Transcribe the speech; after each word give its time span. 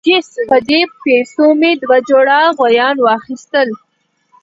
په 0.49 0.57
دې 0.69 0.81
پیسو 1.03 1.45
مې 1.59 1.71
دوه 1.81 1.97
جوړه 2.09 2.37
غویان 2.57 2.97
واخیستل. 3.01 3.69